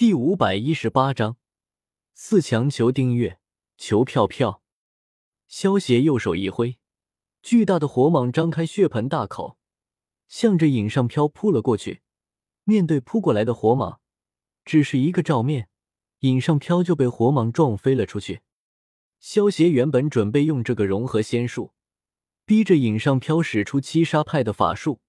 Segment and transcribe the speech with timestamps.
[0.00, 1.36] 第五百一十八章，
[2.14, 3.38] 四强求订阅，
[3.76, 4.62] 求票票。
[5.46, 6.78] 萧协右手一挥，
[7.42, 9.58] 巨大的火蟒张开血盆大口，
[10.26, 12.00] 向着尹上飘扑了过去。
[12.64, 13.98] 面对扑过来的火蟒，
[14.64, 15.68] 只是一个照面，
[16.20, 18.40] 尹上飘就被火蟒撞飞了出去。
[19.18, 21.74] 萧协原本准备用这个融合仙术，
[22.46, 25.02] 逼着尹上飘使出七杀派的法术，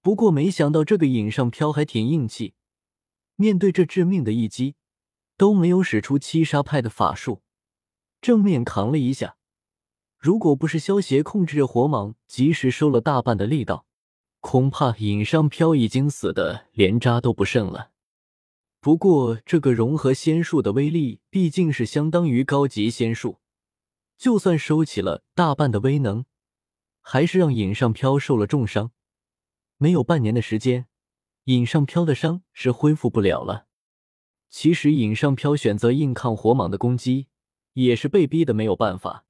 [0.00, 2.54] 不过没想到这个尹上飘还挺硬气。
[3.36, 4.74] 面对这致命的一击，
[5.36, 7.42] 都没有使出七杀派的法术，
[8.20, 9.36] 正面扛了一下。
[10.18, 13.86] 如果不是萧协控制着火蟒，及时收了大半的力道，
[14.40, 17.90] 恐怕尹尚飘已经死的连渣都不剩了。
[18.80, 23.40] 不过，这个融合仙术的威力毕竟是相当于高级仙术，
[24.16, 26.24] 就算收起了大半的威能，
[27.02, 28.92] 还是让尹尚飘受了重伤。
[29.76, 30.86] 没有半年的时间。
[31.46, 33.66] 尹尚飘的伤是恢复不了了。
[34.48, 37.28] 其实尹尚飘选择硬抗火蟒的攻击，
[37.74, 39.24] 也是被逼的没有办法。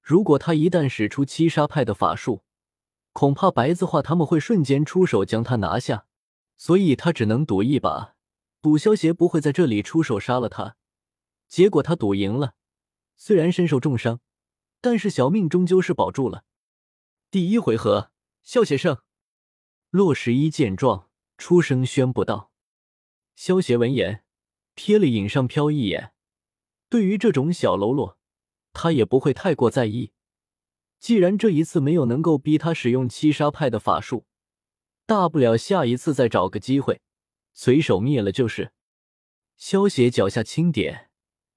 [0.00, 2.44] 如果他一旦使出七杀派的法术，
[3.12, 6.06] 恐怕白子画他们会瞬间出手将他拿下。
[6.56, 8.14] 所以他只能赌一把，
[8.62, 10.76] 赌萧协不会在这里出手杀了他。
[11.48, 12.54] 结果他赌赢了，
[13.16, 14.20] 虽然身受重伤，
[14.80, 16.44] 但是小命终究是保住了。
[17.28, 18.12] 第一回合，
[18.44, 18.98] 萧协胜。
[19.90, 21.10] 洛十一见状。
[21.44, 22.50] 出声宣布道
[23.36, 24.24] ：“萧协闻言，
[24.74, 26.14] 瞥了尹尚飘一眼。
[26.88, 28.16] 对于这种小喽啰，
[28.72, 30.14] 他也不会太过在意。
[30.98, 34.24] 既然这一次没有能够逼他使用七杀派的法术，
[35.04, 37.02] 大不了下一次再找个机会，
[37.52, 38.72] 随手灭了就是。”
[39.58, 41.10] 萧协脚下轻点，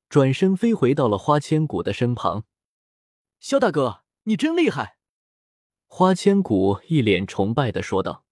[0.09, 2.43] 转身飞回到了花千骨的身旁。
[3.39, 4.97] “萧大哥，你真厉害！”
[5.87, 8.25] 花千骨一脸崇拜的说道。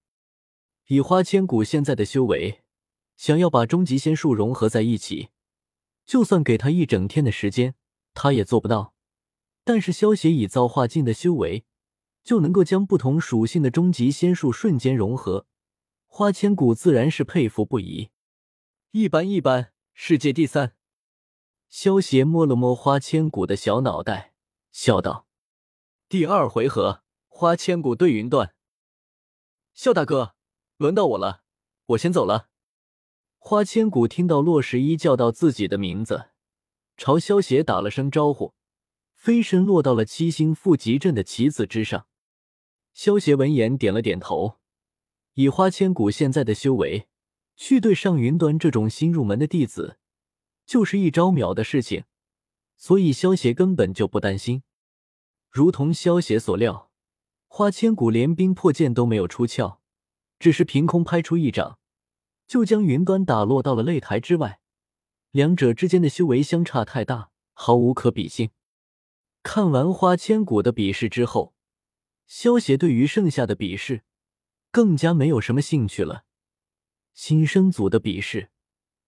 [0.86, 2.62] 以花千骨现在的修为，
[3.16, 5.30] 想要把终极仙术融合在一起，
[6.04, 7.74] 就算给他一整天的时间，
[8.14, 8.94] 他也做不到。
[9.64, 11.64] 但是萧协以造化境的修为，
[12.22, 15.48] 就能够将不同属性的终极仙术瞬间融合，
[16.06, 18.10] 花千骨自然是佩服不已。
[18.92, 20.76] 一般一般，世界第三。
[21.68, 24.34] 萧协摸了摸花千骨的小脑袋，
[24.70, 25.26] 笑道
[26.08, 28.54] ：“第二回合，花千骨对云断。”
[29.74, 30.35] 萧大哥。
[30.78, 31.42] 轮到我了，
[31.86, 32.48] 我先走了。
[33.38, 36.30] 花千骨听到洛十一叫到自己的名字，
[36.98, 38.52] 朝萧邪打了声招呼，
[39.14, 42.06] 飞身落到了七星负极阵的棋子之上。
[42.92, 44.58] 萧邪闻言点了点头，
[45.34, 47.08] 以花千骨现在的修为，
[47.54, 49.98] 去对上云端这种新入门的弟子，
[50.66, 52.04] 就是一招秒的事情，
[52.76, 54.62] 所以萧邪根本就不担心。
[55.48, 56.90] 如同萧邪所料，
[57.46, 59.80] 花千骨连冰魄剑都没有出鞘。
[60.38, 61.78] 只是凭空拍出一掌，
[62.46, 64.60] 就将云端打落到了擂台之外。
[65.30, 68.50] 两者之间的修为相差太大，毫无可比性。
[69.42, 71.54] 看完花千骨的比试之后，
[72.26, 74.02] 萧协对于剩下的比试
[74.70, 76.24] 更加没有什么兴趣了。
[77.14, 78.50] 新生组的比试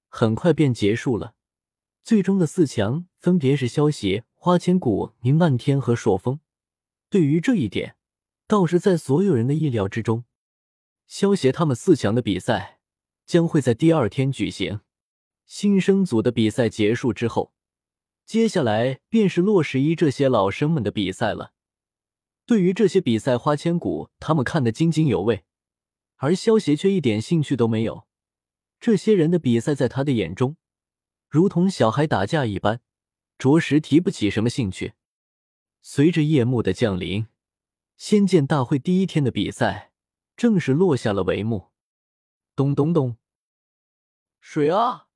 [0.09, 1.34] 很快便结束了，
[2.05, 6.41] 最终的四强分别是萧协、花千骨、宁漫天和朔风。
[7.11, 7.97] 对于这一点，
[8.47, 10.25] 倒是在所有人的意料之中。
[11.08, 12.80] 萧协他们四强的比赛
[13.24, 14.80] 将会在第二天举行。
[15.46, 17.54] 新生组的比赛结束之后，
[18.26, 21.54] 接下来便是洛十一这些老生们的比赛了。
[22.44, 25.44] 对于这些比赛，花千骨他们看得津津有味，
[26.16, 28.06] 而萧协却一点兴趣都没有。
[28.78, 30.56] 这些人的比赛在他的眼中，
[31.30, 32.82] 如同小孩打架一般，
[33.38, 34.92] 着实提不起什么兴趣。
[35.80, 37.26] 随着夜幕的降临，
[37.96, 39.88] 仙剑大会第一天的比赛。
[40.38, 41.72] 正是落下了帷幕。
[42.54, 43.16] 咚咚咚！
[44.41, 45.09] 水啊！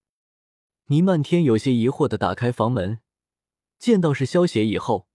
[0.86, 3.00] 倪漫天有些疑惑的打开房门，
[3.78, 5.08] 见到是萧邪以后，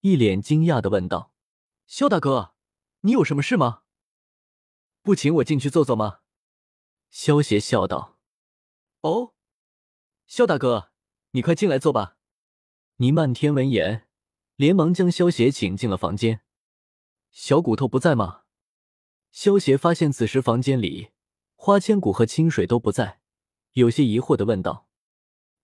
[0.00, 1.32] 一脸惊讶的问道
[1.88, 2.54] ：“萧大哥，
[3.00, 3.84] 你有什么事吗？
[5.00, 6.20] 不请我进去坐坐吗？”
[7.08, 8.18] 萧邪笑道
[9.00, 9.32] ：“哦，
[10.26, 10.92] 萧大哥，
[11.30, 12.18] 你快进来坐吧。”
[12.96, 14.06] 倪漫天闻言，
[14.56, 16.42] 连忙将萧邪请进了房间。
[17.30, 18.43] 小骨头不在吗？
[19.34, 21.08] 萧协发现此时房间里
[21.56, 23.18] 花千骨和清水都不在，
[23.72, 24.86] 有些疑惑的问道：“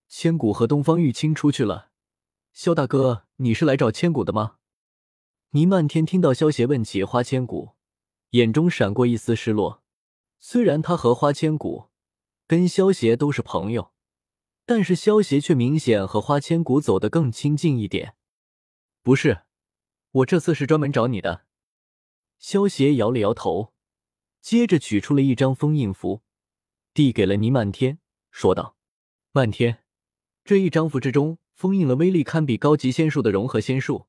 [0.09, 1.91] 千骨和东方玉清出去了，
[2.51, 4.57] 萧大哥，你是来找千骨的吗？”
[5.51, 7.69] 倪漫天听到萧协问起花千骨，
[8.31, 9.81] 眼中闪过一丝失落。
[10.37, 11.87] 虽然他和花千骨
[12.47, 13.93] 跟萧协都是朋友，
[14.65, 18.17] 但是萧协却明显和花千骨走得更亲近一点。
[19.01, 19.43] 不是，
[20.11, 21.45] 我这次是专门找你的。
[22.41, 23.71] 萧协摇了摇头，
[24.41, 26.23] 接着取出了一张封印符，
[26.91, 27.99] 递给了倪漫天，
[28.31, 28.75] 说道
[29.31, 29.83] ：“漫天，
[30.43, 34.07] 这一张符之中封印了威力堪比高级仙术的融合仙术。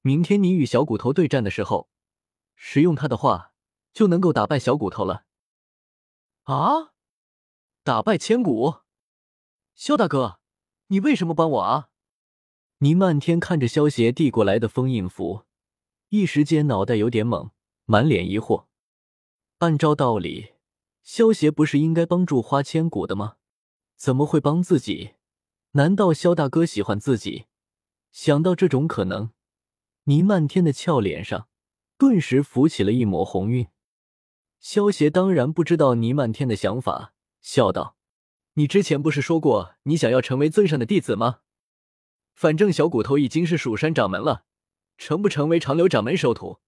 [0.00, 1.88] 明天你与小骨头对战的时候，
[2.56, 3.52] 使用它的话，
[3.92, 5.24] 就能够打败小骨头了。”
[6.42, 6.92] 啊！
[7.84, 8.80] 打败千古？
[9.76, 10.40] 萧大哥，
[10.88, 11.90] 你为什么帮我啊？
[12.78, 15.44] 倪漫天看着萧邪递过来的封印符，
[16.14, 17.52] 一时间脑袋有点懵，
[17.86, 18.66] 满脸疑惑。
[19.60, 20.50] 按照道理，
[21.02, 23.36] 萧邪不是应该帮助花千骨的吗？
[23.96, 25.12] 怎么会帮自己？
[25.70, 27.46] 难道萧大哥喜欢自己？
[28.10, 29.30] 想到这种可能，
[30.04, 31.48] 倪漫天的俏脸上
[31.96, 33.68] 顿时浮起了一抹红晕。
[34.60, 37.96] 萧邪当然不知道倪漫天的想法，笑道
[38.52, 41.38] ：“你之前不是说过你想要成为尊上的弟子吗？
[42.34, 44.44] 反正小骨头已经是蜀山掌门了，
[45.04, 46.60] 成不成为长留掌门收徒，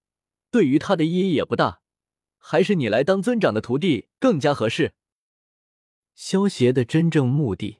[0.51, 1.79] 对于他的意义也不大。”
[2.37, 4.93] 还是你来当尊长的徒弟更加合适。
[6.13, 7.79] 萧邪的真正目的，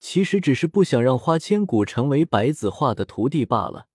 [0.00, 3.88] 其实只是不想让花千骨成为白子画的徒弟罢了。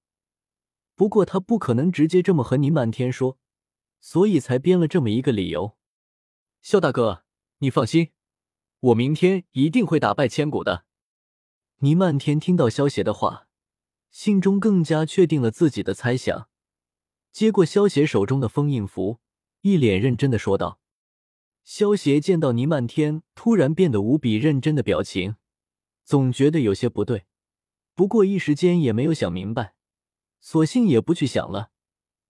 [0.93, 3.39] 不过他不可能直接这么和倪漫天说，
[3.99, 5.75] 所以才编了这么一个理由。
[6.61, 7.23] 萧大哥，
[7.57, 8.11] 你放心，
[8.79, 10.85] 我明天一定会打败千骨的。
[11.79, 13.47] 倪漫天听到萧邪的话，
[14.11, 16.49] 心中更加确定了自己的猜想，
[17.31, 19.19] 接过萧邪手中的封印符。
[19.61, 20.79] 一脸认真的说道
[21.65, 25.35] ：“萧邪见到倪漫天突然变得无比认真的表情，
[26.03, 27.25] 总觉得有些不对。
[27.93, 29.73] 不过一时间也没有想明白，
[30.39, 31.71] 索性也不去想了。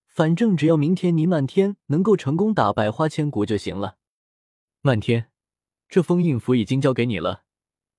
[0.08, 3.96] 反正只要明天倪漫天能够成功打败花千骨就行了。
[4.80, 5.30] 漫天，
[5.88, 7.44] 这封印符已经交给你了，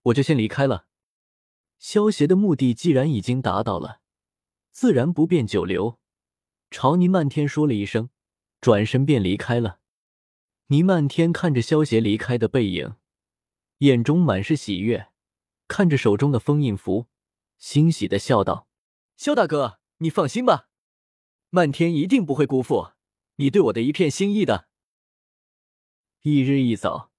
[0.03, 0.87] 我就先离开了。
[1.81, 4.01] 萧邪的目的既然已经达到了，
[4.69, 5.97] 自然不便久留，
[6.69, 8.09] 朝倪漫天说了一声。”
[8.61, 9.79] 转身便离开了。
[10.67, 12.93] 倪漫天看着萧邪离开的背影，
[13.79, 15.09] 眼中满是喜悦，
[15.67, 17.07] 看着手中的封印符，
[17.57, 18.67] 欣喜的笑道
[19.17, 20.69] ：“萧大哥，你放心吧，
[21.49, 22.91] 漫天一定不会辜负
[23.37, 24.67] 你对我的一片心意的。”
[26.21, 27.11] 一日一早，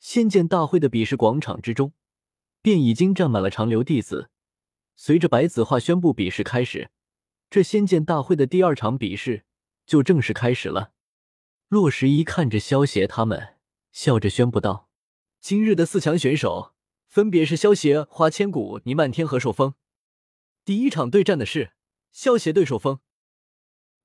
[0.00, 1.92] 仙剑大会的比试广场之中，
[2.68, 4.28] 便已经站满了长留弟子。
[4.94, 6.90] 随着白子画宣布比试开始，
[7.48, 9.46] 这仙剑大会的第二场比试。
[9.86, 10.92] 就正式开始了。
[11.68, 13.56] 洛十一看着萧邪他们，
[13.90, 14.90] 笑着宣布道
[15.40, 16.74] ：“今日的四强选手
[17.06, 19.72] 分别是萧邪、花千骨、倪漫天和朔风。
[20.62, 21.72] 第一场对战的是
[22.12, 23.00] 萧邪对朔风。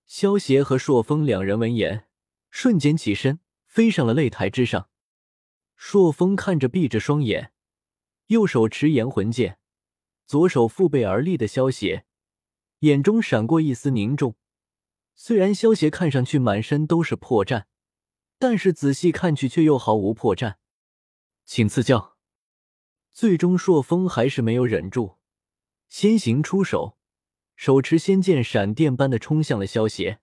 [0.06, 2.08] 萧邪和朔风两人闻言，
[2.50, 4.88] 瞬间起身飞上了擂台之上。
[5.76, 7.52] 朔风看着闭着双眼，
[8.34, 9.60] 右手持炎魂剑，
[10.26, 12.04] 左手负背而立的萧邪，
[12.80, 14.36] 眼中闪过一丝凝重。
[15.14, 17.66] 虽然萧邪看上去满身都是破绽，
[18.40, 20.56] 但是仔细看去却又毫无破绽。
[21.46, 22.18] 请赐教。
[23.12, 25.18] 最终，朔风还是没有忍住，
[25.88, 26.98] 先行出手，
[27.56, 30.23] 手持仙剑，闪电般的冲向了萧邪。